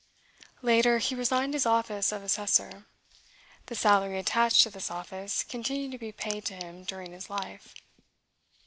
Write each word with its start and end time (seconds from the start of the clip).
Later, 0.63 0.97
he 0.97 1.13
resigned 1.13 1.53
his 1.53 1.67
office 1.67 2.11
of 2.11 2.23
Assessor: 2.23 2.87
the 3.67 3.75
salary 3.75 4.17
attached 4.17 4.63
to 4.63 4.71
this 4.71 4.89
office 4.89 5.43
continued 5.43 5.91
to 5.91 5.99
be 5.99 6.11
paid 6.11 6.43
to 6.45 6.55
him 6.55 6.83
during 6.85 7.11
his 7.11 7.29
life. 7.29 7.75